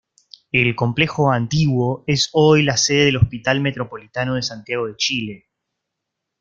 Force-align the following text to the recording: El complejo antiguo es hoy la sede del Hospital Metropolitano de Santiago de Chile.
El 0.51 0.75
complejo 0.75 1.31
antiguo 1.31 2.03
es 2.07 2.31
hoy 2.33 2.63
la 2.63 2.75
sede 2.75 3.05
del 3.05 3.17
Hospital 3.17 3.61
Metropolitano 3.61 4.33
de 4.33 4.41
Santiago 4.41 4.87
de 4.87 4.95
Chile. 4.95 5.49